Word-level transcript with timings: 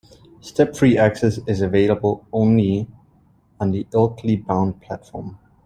Step-free 0.39 0.97
access 0.97 1.37
is 1.45 1.61
available 1.61 2.25
only 2.33 2.87
on 3.59 3.69
the 3.69 3.85
Ilkley-bound 3.93 4.81
platform. 4.81 5.37